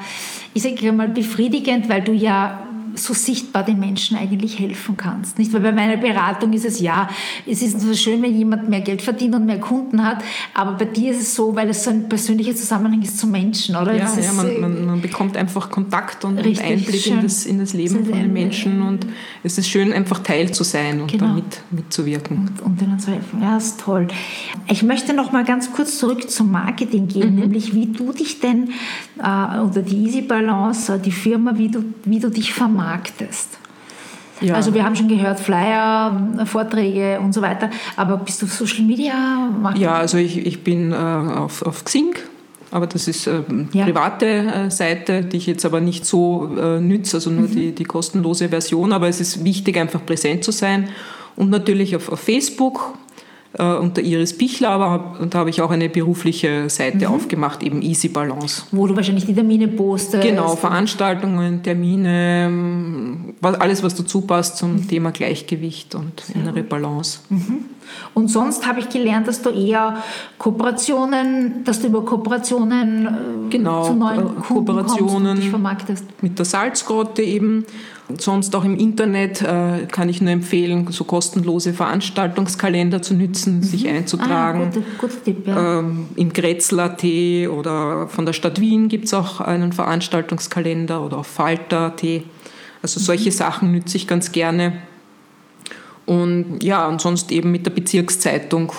[0.54, 2.69] ich sage mal, befriedigend, weil du ja
[3.02, 5.38] so sichtbar den Menschen eigentlich helfen kannst.
[5.38, 5.54] Nicht?
[5.54, 7.10] Weil bei meiner Beratung ist es ja,
[7.46, 10.86] es ist so schön, wenn jemand mehr Geld verdient und mehr Kunden hat, aber bei
[10.86, 13.96] dir ist es so, weil es so ein persönlicher Zusammenhang ist zu Menschen, oder?
[13.96, 17.60] Ja, ja man, äh, man, man, bekommt einfach Kontakt und richtig, Einblick in das, in
[17.60, 19.06] das Leben von den Menschen und
[19.44, 21.28] es ist schön, einfach Teil zu sein und genau.
[21.28, 22.38] damit mitzuwirken.
[22.38, 23.42] Und, und ihnen zu helfen.
[23.42, 24.08] Ja, ist toll.
[24.68, 27.42] Ich möchte noch mal ganz kurz zurück zum Marketing gehen, mhm.
[27.42, 28.70] nämlich wie du dich denn,
[29.20, 33.58] äh, oder die Easy Balance, äh, die Firma, wie du, wie du dich vermarktest vermarktest.
[34.42, 34.54] Ja.
[34.56, 38.86] Also wir haben schon gehört, Flyer, Vorträge und so weiter, aber bist du auf Social
[38.86, 39.50] Media?
[39.76, 42.16] Ja, also ich, ich bin äh, auf, auf Xing,
[42.72, 43.42] aber das ist äh,
[43.74, 43.84] ja.
[43.84, 47.52] private äh, Seite, die ich jetzt aber nicht so äh, nütze, also nur mhm.
[47.52, 50.88] die, die kostenlose Version, aber es ist wichtig, einfach präsent zu sein.
[51.36, 52.94] Und natürlich auf, auf Facebook
[53.58, 57.16] unter Iris Pichler, aber und da habe ich auch eine berufliche Seite mhm.
[57.16, 58.64] aufgemacht, eben Easy Balance.
[58.72, 60.24] Wo du wahrscheinlich die Termine postest.
[60.24, 62.52] Genau, Veranstaltungen, Termine,
[63.42, 64.88] alles, was dazu passt zum mhm.
[64.88, 67.22] Thema Gleichgewicht und Sehr innere Balance.
[67.30, 67.66] Mhm.
[68.14, 69.98] Und sonst habe ich gelernt, dass du eher
[70.38, 76.06] Kooperationen, dass du über Kooperationen äh, genau, zu neuen Kunden Kooperationen kommst vermarktest.
[76.22, 77.66] mit der Salzgrotte eben
[78.18, 83.64] Sonst auch im Internet äh, kann ich nur empfehlen, so kostenlose Veranstaltungskalender zu nützen, mhm.
[83.64, 84.72] sich einzutragen.
[84.72, 85.80] Ah, gut, gut Tipp, ja.
[85.80, 87.04] ähm, Im Grätzl.at
[87.50, 92.04] oder von der Stadt Wien gibt es auch einen Veranstaltungskalender oder auf Falter.at.
[92.82, 93.34] Also solche mhm.
[93.34, 94.74] Sachen nütze ich ganz gerne.
[96.08, 98.72] Und ja, und sonst eben mit der Bezirkszeitung.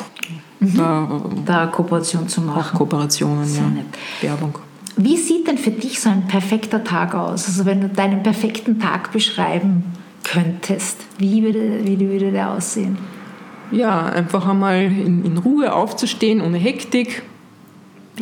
[0.59, 0.77] Mhm.
[0.77, 2.61] Da, da Kooperation zu machen.
[2.61, 3.69] Auch Kooperationen, Sehr ja.
[3.69, 3.87] Nett.
[4.21, 4.59] Werbung.
[5.03, 7.47] Wie sieht denn für dich so ein perfekter Tag aus?
[7.47, 9.85] Also wenn du deinen perfekten Tag beschreiben
[10.25, 12.99] könntest, wie würde, wie würde der aussehen?
[13.73, 17.23] Ja, einfach einmal in, in Ruhe aufzustehen, ohne Hektik.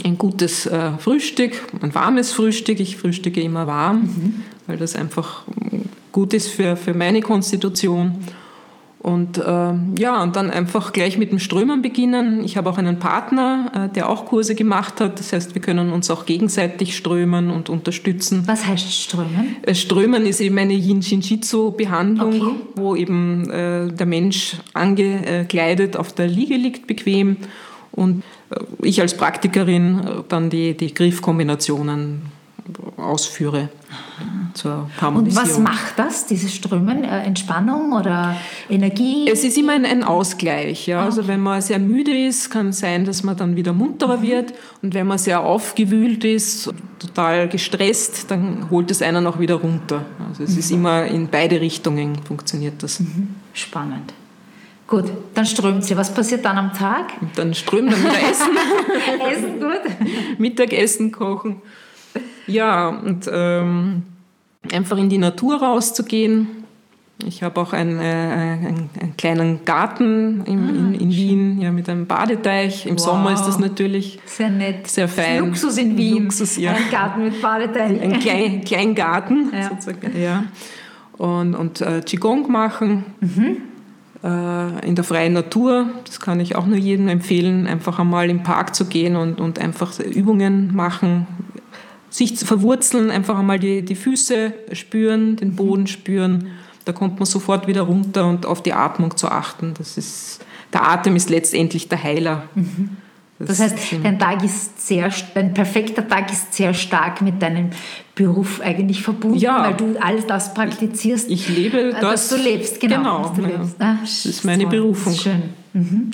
[0.04, 2.78] Ein gutes äh, Frühstück, ein warmes Frühstück.
[2.78, 4.34] Ich frühstücke immer warm, mhm.
[4.68, 5.42] weil das einfach
[6.12, 8.24] gut ist für, für meine Konstitution.
[9.00, 12.42] Und äh, ja, und dann einfach gleich mit dem Strömen beginnen.
[12.42, 15.20] Ich habe auch einen Partner, äh, der auch Kurse gemacht hat.
[15.20, 18.42] Das heißt, wir können uns auch gegenseitig strömen und unterstützen.
[18.46, 19.56] Was heißt Strömen?
[19.62, 22.54] Äh, strömen ist eben eine Yin-Shin-Jitsu-Behandlung, okay.
[22.74, 27.36] wo eben äh, der Mensch angekleidet auf der Liege liegt, bequem.
[27.92, 32.37] Und äh, ich als Praktikerin äh, dann die, die Griffkombinationen
[32.96, 33.68] ausführe
[34.54, 35.44] zur Harmonisierung.
[35.44, 37.04] Und was macht das, dieses Strömen?
[37.04, 38.36] Äh, Entspannung oder
[38.68, 39.28] Energie?
[39.30, 40.86] Es ist immer ein, ein Ausgleich.
[40.86, 41.04] Ja?
[41.04, 44.22] Also wenn man sehr müde ist, kann es sein, dass man dann wieder munterer mhm.
[44.22, 44.54] wird.
[44.82, 50.04] Und wenn man sehr aufgewühlt ist, total gestresst, dann holt es einen auch wieder runter.
[50.28, 50.58] Also es mhm.
[50.58, 53.00] ist immer in beide Richtungen funktioniert das.
[53.00, 53.36] Mhm.
[53.52, 54.12] Spannend.
[54.88, 55.04] Gut,
[55.34, 55.96] dann strömt sie.
[55.98, 57.12] Was passiert dann am Tag?
[57.20, 58.56] Und dann strömt dann wieder Essen.
[59.30, 60.38] Essen, gut.
[60.38, 61.60] Mittagessen kochen.
[62.48, 64.02] Ja, und ähm,
[64.72, 66.48] einfach in die Natur rauszugehen.
[67.26, 71.72] Ich habe auch einen, äh, einen, einen, kleinen Garten in, ah, in, in Wien ja,
[71.72, 72.86] mit einem Badeteich.
[72.86, 73.00] Im wow.
[73.00, 74.86] Sommer ist das natürlich sehr nett.
[74.86, 75.40] Sehr fein.
[75.40, 76.24] Luxus in Wien.
[76.24, 76.72] Luxus, ja.
[76.72, 78.00] Ein Garten mit Badeteich.
[78.00, 79.68] Ein klein, kleinen Garten ja.
[79.68, 80.12] sozusagen.
[80.20, 80.44] Ja.
[81.16, 83.04] Und, und äh, Qigong machen.
[83.20, 83.56] Mhm.
[84.22, 85.86] Äh, in der freien Natur.
[86.04, 89.60] Das kann ich auch nur jedem empfehlen, einfach einmal im Park zu gehen und, und
[89.60, 91.26] einfach Übungen machen,
[92.10, 96.48] sich zu verwurzeln, einfach einmal die, die Füße spüren, den Boden spüren.
[96.84, 99.74] Da kommt man sofort wieder runter und auf die Atmung zu achten.
[99.76, 100.40] Das ist,
[100.72, 102.44] der Atem ist letztendlich der Heiler.
[102.54, 102.96] Mhm.
[103.38, 107.70] Das, das, heißt, dein Tag ist sehr, dein perfekter Tag ist sehr stark mit deinem
[108.16, 111.30] Beruf eigentlich verbunden, ja, weil du all das praktizierst.
[111.30, 112.96] Ich, ich lebe das, dass du lebst, genau.
[112.96, 113.76] genau du lebst.
[113.78, 115.12] Ah, das ist meine toll, Berufung.
[115.12, 115.42] Ist schön.
[115.72, 116.10] Mhm.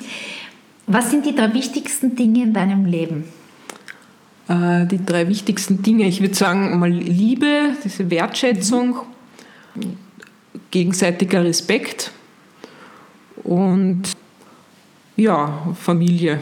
[0.86, 3.24] Was sind die drei wichtigsten Dinge in deinem Leben?
[4.48, 8.96] Äh, die drei wichtigsten Dinge, ich würde sagen, mal Liebe, diese Wertschätzung,
[9.74, 9.96] mhm.
[10.70, 12.12] gegenseitiger Respekt
[13.42, 14.02] und
[15.16, 16.40] ja, Familie.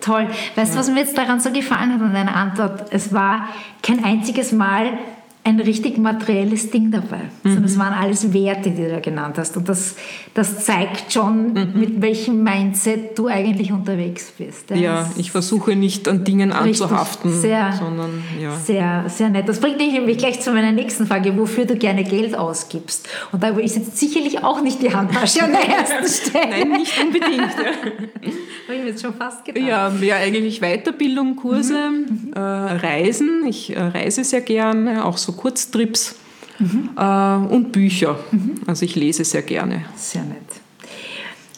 [0.00, 0.28] Toll.
[0.54, 2.86] Weißt du, was mir jetzt daran so gefallen hat an deiner Antwort?
[2.90, 3.48] Es war
[3.82, 4.98] kein einziges Mal
[5.42, 7.48] ein richtig materielles Ding dabei, mhm.
[7.48, 9.56] sondern es waren alles Werte, die du da genannt hast.
[9.56, 9.96] Und das,
[10.34, 11.72] das zeigt schon, mhm.
[11.74, 14.70] mit welchem Mindset du eigentlich unterwegs bist.
[14.70, 18.54] Ja, ja ich versuche nicht an Dingen anzuhaften, sehr, sondern ja.
[18.56, 19.48] Sehr, sehr nett.
[19.48, 23.08] Das bringt mich nämlich gleich zu meiner nächsten Frage, wofür du gerne Geld ausgibst.
[23.32, 26.50] Und da ist jetzt sicherlich auch nicht die Handtasche an der ersten Stelle.
[26.50, 27.38] Nein, nicht unbedingt.
[27.38, 28.30] Ja.
[28.70, 29.66] Habe ich mir jetzt schon fast gedacht.
[29.66, 32.32] Ja, ja eigentlich Weiterbildung, Kurse, mhm.
[32.36, 33.44] äh, Reisen.
[33.48, 36.14] Ich äh, reise sehr gerne, auch so Kurztrips
[36.60, 36.90] mhm.
[36.96, 38.20] äh, und Bücher.
[38.30, 38.60] Mhm.
[38.68, 39.86] Also ich lese sehr gerne.
[39.96, 40.38] Sehr nett.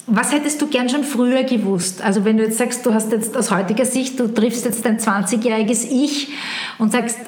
[0.07, 2.01] Was hättest du gern schon früher gewusst?
[2.01, 4.99] Also wenn du jetzt sagst, du hast jetzt aus heutiger Sicht, du triffst jetzt dein
[4.99, 6.29] 20-jähriges Ich
[6.79, 7.19] und sagst,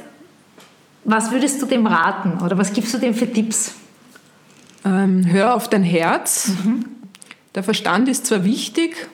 [1.05, 3.75] was würdest du dem raten oder was gibst du dem für Tipps?
[4.83, 6.53] Ähm, hör auf dein Herz.
[6.65, 6.87] Mhm.
[7.55, 9.09] Der Verstand ist zwar wichtig,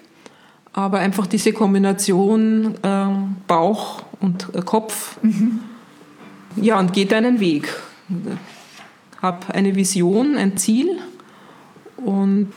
[0.73, 3.07] aber einfach diese Kombination äh,
[3.47, 5.61] Bauch und äh, Kopf mhm.
[6.57, 7.69] Ja, und geh deinen Weg.
[9.23, 10.99] Hab eine Vision, ein Ziel
[11.97, 12.49] und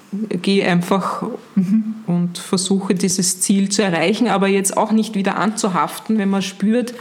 [0.42, 1.24] geh einfach
[1.56, 1.96] mhm.
[2.08, 6.92] und versuche dieses Ziel zu erreichen, aber jetzt auch nicht wieder anzuhaften, wenn man spürt,
[6.92, 6.96] äh,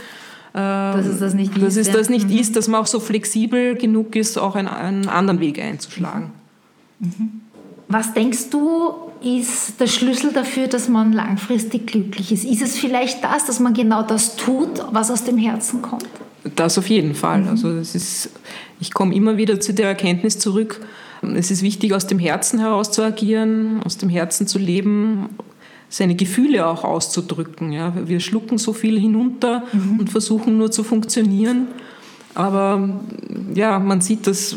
[0.53, 2.37] dass es das nicht, dass ist, es das nicht mhm.
[2.37, 6.31] ist, dass man auch so flexibel genug ist, auch einen, einen anderen Weg einzuschlagen.
[6.99, 7.41] Mhm.
[7.87, 12.43] Was denkst du, ist der Schlüssel dafür, dass man langfristig glücklich ist?
[12.43, 16.07] Ist es vielleicht das, dass man genau das tut, was aus dem Herzen kommt?
[16.55, 17.41] Das auf jeden Fall.
[17.41, 17.47] Mhm.
[17.49, 18.29] Also es ist,
[18.79, 20.81] ich komme immer wieder zu der Erkenntnis zurück,
[21.35, 25.29] es ist wichtig, aus dem Herzen heraus zu agieren, aus dem Herzen zu leben,
[25.87, 27.71] seine Gefühle auch auszudrücken.
[27.71, 27.93] Ja.
[28.07, 29.99] Wir schlucken so viel hinunter mhm.
[29.99, 31.67] und versuchen nur zu funktionieren.
[32.35, 32.89] Aber
[33.53, 34.55] ja, man sieht, dass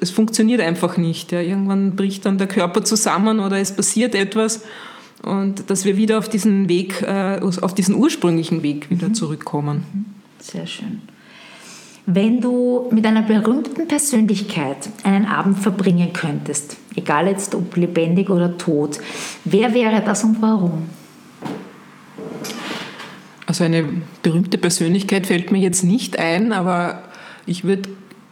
[0.00, 1.32] es funktioniert einfach nicht.
[1.32, 1.40] Ja.
[1.40, 4.62] Irgendwann bricht dann der Körper zusammen oder es passiert etwas
[5.22, 9.14] und dass wir wieder auf diesen Weg, äh, auf diesen ursprünglichen Weg wieder mhm.
[9.14, 9.84] zurückkommen.
[9.92, 10.04] Mhm.
[10.38, 11.02] Sehr schön.
[12.06, 18.56] Wenn du mit einer berühmten Persönlichkeit einen Abend verbringen könntest, egal jetzt ob lebendig oder
[18.56, 18.98] tot,
[19.44, 20.88] wer wäre das und warum?
[23.44, 23.84] Also eine
[24.22, 27.02] berühmte Persönlichkeit fällt mir jetzt nicht ein, aber
[27.48, 27.88] ich würde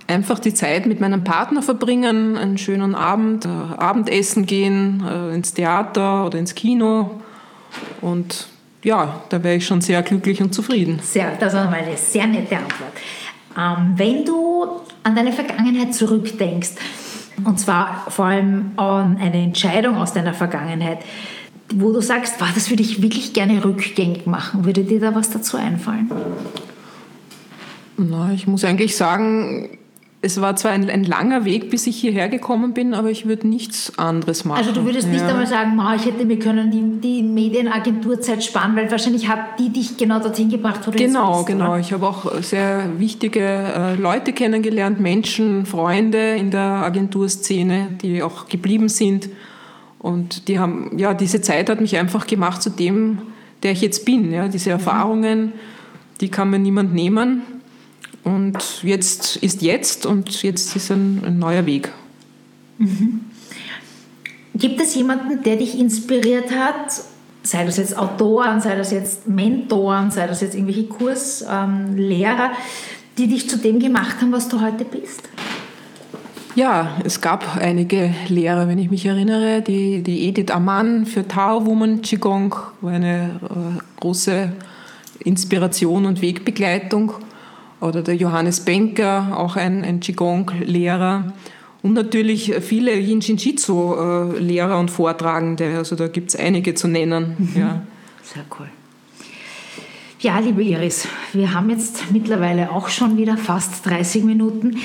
[0.07, 5.55] einfach die Zeit mit meinem Partner verbringen, einen schönen Abend, äh, Abendessen gehen, äh, ins
[5.55, 7.23] Theater oder ins Kino
[8.01, 8.49] und
[8.85, 11.01] ja, da wäre ich schon sehr glücklich und zufrieden.
[11.03, 12.93] Sehr, das war mal eine sehr nette Antwort.
[13.59, 14.67] Ähm, wenn du
[15.03, 16.75] an deine Vergangenheit zurückdenkst,
[17.45, 20.99] und zwar vor allem an eine Entscheidung aus deiner Vergangenheit,
[21.75, 25.31] wo du sagst, wow, das würde ich wirklich gerne rückgängig machen, würde dir da was
[25.31, 26.11] dazu einfallen?
[27.99, 29.71] Na, ich muss eigentlich sagen,
[30.23, 33.47] es war zwar ein, ein, langer Weg, bis ich hierher gekommen bin, aber ich würde
[33.47, 34.59] nichts anderes machen.
[34.59, 38.91] Also du würdest nicht einmal sagen, ich hätte mir können die, die Medienagenturzeit sparen, weil
[38.91, 41.73] wahrscheinlich hat die dich genau dorthin gebracht, wo du Genau, bist, genau.
[41.73, 41.81] Oder?
[41.81, 48.49] Ich habe auch sehr wichtige äh, Leute kennengelernt, Menschen, Freunde in der Agenturszene, die auch
[48.49, 49.29] geblieben sind.
[49.99, 53.19] Und die haben, ja, diese Zeit hat mich einfach gemacht zu dem,
[53.63, 54.33] der ich jetzt bin.
[54.33, 54.77] Ja, diese mhm.
[54.77, 55.53] Erfahrungen,
[56.21, 57.43] die kann mir niemand nehmen.
[58.27, 61.93] Und jetzt ist jetzt und jetzt ist ein, ein neuer Weg.
[62.77, 63.21] Mhm.
[64.57, 66.91] Gibt es jemanden, der dich inspiriert hat?
[67.45, 72.57] Sei das jetzt Autoren, sei das jetzt Mentoren, sei das jetzt irgendwelche Kurslehrer, ähm,
[73.17, 75.23] die dich zu dem gemacht haben, was du heute bist?
[76.57, 79.63] Ja, es gab einige Lehrer, wenn ich mich erinnere.
[79.63, 84.51] Die, die Edith Amann für Tao Woman Qigong war eine äh, große
[85.21, 87.13] Inspiration und Wegbegleitung.
[87.81, 91.33] Oder der Johannes Benker, auch ein, ein Qigong-Lehrer.
[91.83, 95.77] Und natürlich viele Yin Shin Jitsu-Lehrer und Vortragende.
[95.77, 97.37] Also da gibt es einige zu nennen.
[97.39, 97.61] Mhm.
[97.61, 97.83] Ja.
[98.23, 98.69] Sehr cool.
[100.19, 104.79] Ja, liebe Iris, wir haben jetzt mittlerweile auch schon wieder fast 30 Minuten.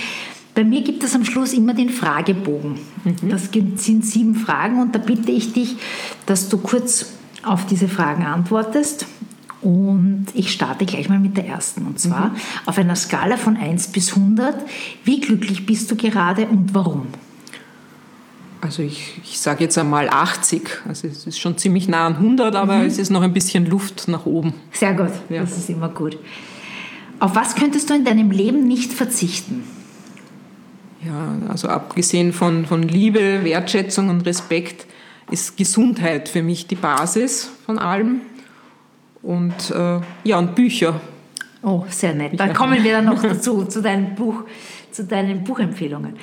[0.54, 2.78] Bei mir gibt es am Schluss immer den Fragebogen.
[3.06, 3.30] Mhm.
[3.30, 5.78] Das sind sieben Fragen und da bitte ich dich,
[6.26, 9.08] dass du kurz auf diese Fragen antwortest.
[9.62, 11.86] Und ich starte gleich mal mit der ersten.
[11.86, 12.36] Und zwar mhm.
[12.66, 14.56] auf einer Skala von 1 bis 100.
[15.04, 17.08] Wie glücklich bist du gerade und warum?
[18.62, 20.82] Also ich, ich sage jetzt einmal 80.
[20.88, 22.86] Also es ist schon ziemlich nah an 100, aber mhm.
[22.86, 24.54] es ist noch ein bisschen Luft nach oben.
[24.72, 25.42] Sehr gut, ja.
[25.42, 26.18] das ist immer gut.
[27.20, 29.64] Auf was könntest du in deinem Leben nicht verzichten?
[31.06, 34.86] Ja, also abgesehen von, von Liebe, Wertschätzung und Respekt
[35.32, 38.22] ist Gesundheit für mich die Basis von allem.
[39.24, 41.00] Und äh, ja, und Bücher.
[41.64, 42.40] Oh, sehr nett.
[42.40, 44.44] Da kommen wir dann noch dazu, zu, deinem Buch,
[44.92, 46.16] zu deinen Buchempfehlungen.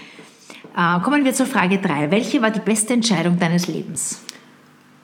[0.76, 2.11] Äh, kommen wir zur Frage 3.
[2.11, 4.22] Welche war die beste Entscheidung deines Lebens?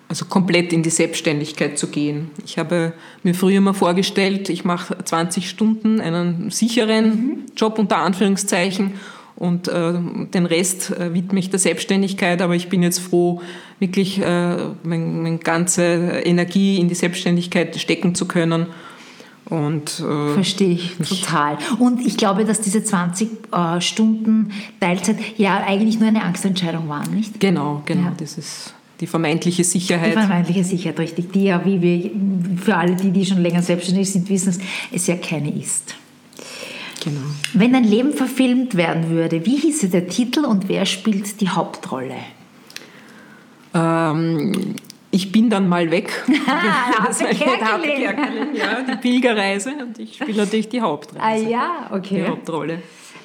[0.08, 2.30] Also komplett in die Selbstständigkeit zu gehen.
[2.44, 7.46] Ich habe mir früher mal vorgestellt, ich mache 20 Stunden einen sicheren mhm.
[7.56, 8.94] Job unter Anführungszeichen
[9.36, 9.94] und äh,
[10.32, 12.40] den Rest äh, widme ich der Selbstständigkeit.
[12.40, 13.40] Aber ich bin jetzt froh,
[13.80, 18.66] wirklich äh, meine, meine ganze Energie in die Selbstständigkeit stecken zu können.
[19.46, 21.58] Und, äh, Verstehe ich total.
[21.78, 27.12] Und ich glaube, dass diese 20 äh, Stunden Teilzeit ja eigentlich nur eine Angstentscheidung waren,
[27.12, 27.40] nicht?
[27.40, 28.04] Genau, genau.
[28.04, 28.12] Ja.
[28.16, 30.12] Das ist die vermeintliche Sicherheit.
[30.12, 31.32] Die vermeintliche Sicherheit, richtig.
[31.32, 32.10] Die ja, wie wir,
[32.56, 34.56] für alle, die, die schon länger selbstständig sind, wissen,
[34.92, 35.94] es ja keine ist.
[37.04, 37.20] Genau.
[37.52, 42.16] Wenn dein Leben verfilmt werden würde, wie hieße der Titel und wer spielt die Hauptrolle?
[43.74, 44.74] Ähm,
[45.10, 46.10] ich bin dann mal weg.
[46.46, 48.54] Ah, das Kerkeling.
[48.54, 51.22] Ja, die Pilgerreise und ich spiele natürlich die Hauptrolle.
[51.22, 52.22] Ah ja, okay.
[52.22, 52.82] Die Hauptrolle.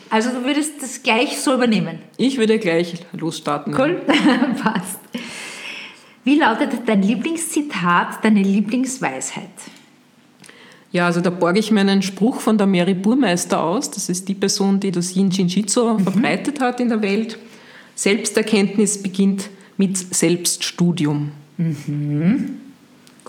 [0.10, 2.00] Also du würdest das gleich so übernehmen?
[2.18, 3.76] Ich würde gleich losstarten.
[3.78, 4.02] Cool,
[4.64, 5.00] passt.
[6.24, 9.50] Wie lautet dein Lieblingszitat, deine Lieblingsweisheit?
[10.92, 13.92] Ja, also da borge ich mir einen Spruch von der Mary Burmeister aus.
[13.92, 16.00] Das ist die Person, die das Yin Jitsu mhm.
[16.00, 17.38] verbreitet hat in der Welt.
[17.96, 21.32] Selbsterkenntnis beginnt mit Selbststudium.
[21.58, 22.58] Mhm.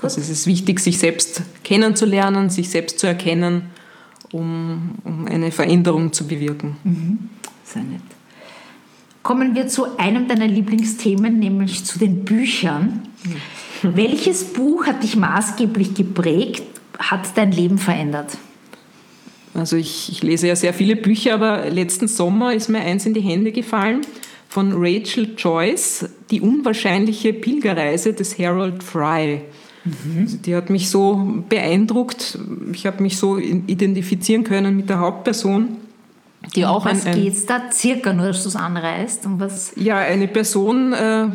[0.03, 3.65] Also es ist wichtig, sich selbst kennenzulernen, sich selbst zu erkennen,
[4.33, 6.77] um, um eine Veränderung zu bewirken.
[6.85, 7.19] Mhm.
[7.65, 8.01] Sehr nett.
[9.23, 13.03] Kommen wir zu einem deiner Lieblingsthemen, nämlich zu den Büchern.
[13.23, 13.97] Mhm.
[13.97, 16.70] Welches Buch hat dich maßgeblich geprägt
[17.01, 18.39] hat dein Leben verändert?
[19.55, 23.15] Also ich, ich, lese ja sehr viele Bücher, aber letzten Sommer ist mir eins in
[23.15, 24.03] die Hände gefallen
[24.49, 29.43] von Rachel Joyce, Die unwahrscheinliche Pilgerreise des Harold Fry.
[29.85, 30.23] Mhm.
[30.23, 32.39] Also die hat mich so beeindruckt.
[32.73, 35.77] Ich habe mich so identifizieren können mit der Hauptperson.
[36.57, 39.27] Die auch was ein, geht es da circa, nur dass du es anreißt?
[39.27, 39.73] Und was?
[39.77, 41.27] Ja, eine Person äh,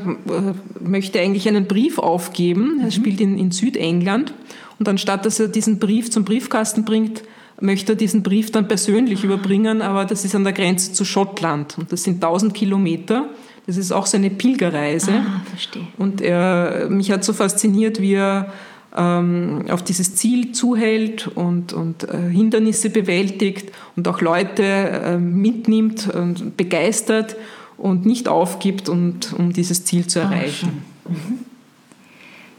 [0.79, 2.79] möchte eigentlich einen Brief aufgeben.
[2.79, 2.91] Er mhm.
[2.91, 4.33] spielt in, in Südengland
[4.79, 7.23] und anstatt dass er diesen Brief zum Briefkasten bringt,
[7.59, 11.77] möchte er diesen Brief dann persönlich überbringen, aber das ist an der Grenze zu Schottland
[11.77, 13.29] und das sind 1000 Kilometer.
[13.67, 15.11] Das ist auch seine Pilgerreise.
[15.11, 15.87] Ah, verstehe.
[15.97, 18.53] Und er, mich hat so fasziniert, wie er
[18.95, 26.13] ähm, auf dieses Ziel zuhält und, und äh, Hindernisse bewältigt und auch Leute äh, mitnimmt
[26.13, 27.35] und begeistert
[27.77, 30.83] und nicht aufgibt, und, um dieses Ziel zu ah, erreichen.
[31.05, 31.09] Ah,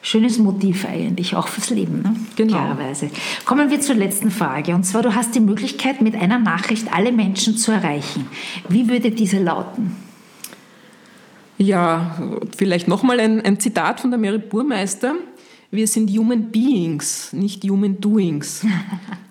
[0.06, 2.14] schönes Motiv eigentlich, auch fürs Leben, ne?
[2.36, 2.52] genau.
[2.52, 3.10] klarerweise.
[3.44, 4.72] Kommen wir zur letzten Frage.
[4.74, 8.28] Und zwar, du hast die Möglichkeit, mit einer Nachricht alle Menschen zu erreichen.
[8.68, 9.96] Wie würde diese lauten?
[11.58, 12.16] Ja,
[12.56, 15.16] vielleicht nochmal ein, ein Zitat von der Mary Burmeister.
[15.72, 18.64] Wir sind Human Beings, nicht Human Doings.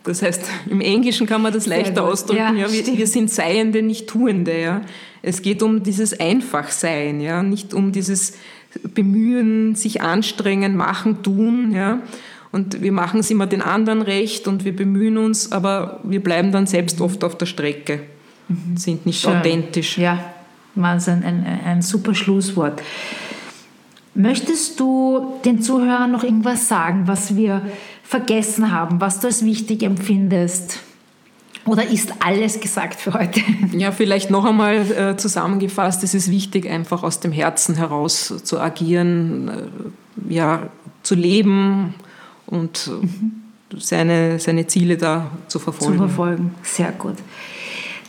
[0.03, 2.38] Das heißt, im Englischen kann man das leichter ausdrücken.
[2.38, 4.61] Ja, ja wir, wir, sind Seiende, nicht Tuende.
[4.61, 4.81] Ja.
[5.23, 8.33] Es geht um dieses Einfachsein, ja, nicht um dieses
[8.83, 11.71] bemühen, sich anstrengen, machen, tun.
[11.73, 11.99] Ja?
[12.51, 16.51] Und wir machen es immer den anderen recht und wir bemühen uns, aber wir bleiben
[16.51, 18.01] dann selbst oft auf der Strecke,
[18.47, 18.77] mhm.
[18.77, 19.38] sind nicht Schön.
[19.38, 19.97] authentisch.
[19.97, 20.33] Ja,
[20.95, 22.81] ist ein, ein, ein super Schlusswort.
[24.13, 27.61] Möchtest du den Zuhörern noch irgendwas sagen, was wir
[28.03, 30.79] vergessen haben, was du als wichtig empfindest?
[31.65, 33.41] Oder ist alles gesagt für heute?
[33.71, 38.60] Ja, vielleicht noch einmal äh, zusammengefasst, es ist wichtig, einfach aus dem Herzen heraus zu
[38.60, 39.47] agieren,
[40.30, 40.70] äh, ja,
[41.03, 41.95] zu leben
[42.45, 43.41] und mhm.
[43.78, 45.93] seine, seine Ziele da zu verfolgen.
[45.93, 47.16] Zu verfolgen, sehr gut.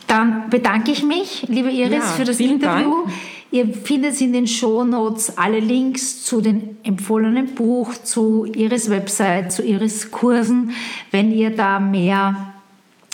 [0.05, 3.03] Dann bedanke ich mich, liebe Iris, ja, für das Interview.
[3.03, 3.13] Dank.
[3.49, 9.63] Ihr findet in den Shownotes alle Links zu dem empfohlenen Buch, zu Iris Website, zu
[9.63, 10.71] Iris Kursen,
[11.11, 12.46] wenn ihr da mehr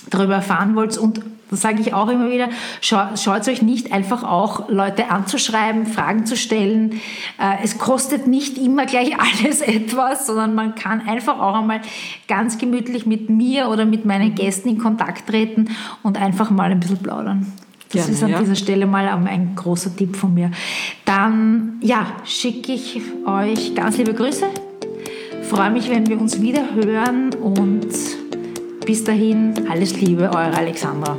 [0.09, 0.97] darüber erfahren wollt.
[0.97, 1.21] Und
[1.53, 2.49] das sage ich auch immer wieder,
[2.81, 6.93] schaut euch nicht einfach auch Leute anzuschreiben, Fragen zu stellen.
[7.39, 11.81] Äh, es kostet nicht immer gleich alles etwas, sondern man kann einfach auch einmal
[12.27, 15.69] ganz gemütlich mit mir oder mit meinen Gästen in Kontakt treten
[16.01, 17.53] und einfach mal ein bisschen plaudern.
[17.91, 18.39] Das Gerne, ist an ja.
[18.39, 20.49] dieser Stelle mal ein großer Tipp von mir.
[21.05, 24.47] Dann, ja, schicke ich euch ganz liebe Grüße.
[25.43, 27.93] Freue mich, wenn wir uns wieder hören und
[28.85, 31.17] bis dahin alles Liebe, eure Alexandra.